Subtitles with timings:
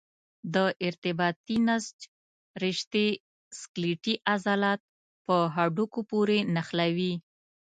[0.53, 0.55] د
[0.87, 1.97] ارتباطي نسج
[2.63, 3.07] رشتې
[3.59, 4.81] سکلیټي عضلات
[5.25, 7.13] په هډوکو پورې نښلوي.